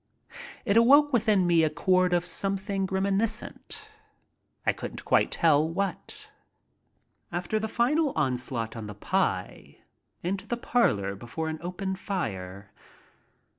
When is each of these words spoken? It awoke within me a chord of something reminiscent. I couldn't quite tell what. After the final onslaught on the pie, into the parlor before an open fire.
It 0.65 0.77
awoke 0.77 1.13
within 1.13 1.45
me 1.45 1.61
a 1.61 1.69
chord 1.69 2.11
of 2.11 2.25
something 2.25 2.87
reminiscent. 2.87 3.87
I 4.65 4.73
couldn't 4.73 5.05
quite 5.05 5.29
tell 5.29 5.69
what. 5.69 6.31
After 7.31 7.59
the 7.59 7.67
final 7.67 8.11
onslaught 8.15 8.75
on 8.75 8.87
the 8.87 8.95
pie, 8.95 9.77
into 10.23 10.47
the 10.47 10.57
parlor 10.57 11.13
before 11.13 11.49
an 11.49 11.59
open 11.61 11.93
fire. 11.95 12.71